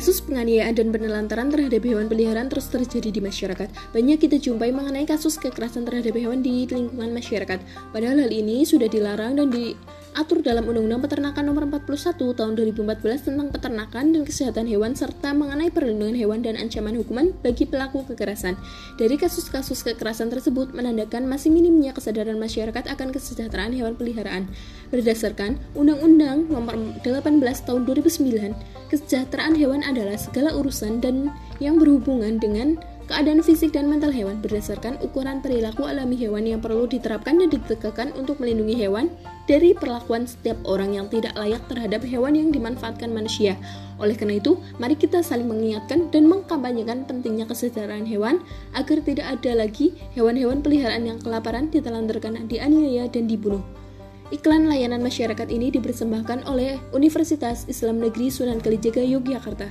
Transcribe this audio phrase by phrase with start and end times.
[0.00, 3.68] Kasus penganiayaan dan penelantaran terhadap hewan peliharaan terus terjadi di masyarakat.
[3.92, 7.60] Banyak kita jumpai mengenai kasus kekerasan terhadap hewan di lingkungan masyarakat.
[7.92, 9.52] Padahal hal ini sudah dilarang dan
[10.10, 15.70] diatur dalam Undang-Undang Peternakan Nomor 41 Tahun 2014 tentang peternakan dan kesehatan hewan serta mengenai
[15.70, 18.58] perlindungan hewan dan ancaman hukuman bagi pelaku kekerasan.
[18.98, 24.50] Dari kasus-kasus kekerasan tersebut menandakan masih minimnya kesadaran masyarakat akan kesejahteraan hewan peliharaan.
[24.90, 26.74] Berdasarkan Undang-Undang Nomor
[27.06, 31.30] 18 Tahun 2009 Kesejahteraan hewan adalah segala urusan dan
[31.62, 32.74] yang berhubungan dengan
[33.06, 38.14] keadaan fisik dan mental hewan berdasarkan ukuran perilaku alami hewan yang perlu diterapkan dan ditegakkan
[38.14, 39.10] untuk melindungi hewan
[39.50, 43.58] dari perlakuan setiap orang yang tidak layak terhadap hewan yang dimanfaatkan manusia.
[43.98, 48.38] Oleh karena itu, mari kita saling mengingatkan dan mengkampanyekan pentingnya kesejahteraan hewan
[48.78, 53.66] agar tidak ada lagi hewan-hewan peliharaan yang kelaparan, ditelantarkan, dianiaya, dan dibunuh.
[54.30, 59.66] Iklan layanan masyarakat ini dipersembahkan oleh Universitas Islam Negeri Sunan Kalijaga Yogyakarta.